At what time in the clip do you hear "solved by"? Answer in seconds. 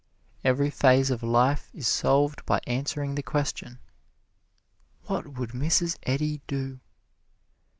1.87-2.59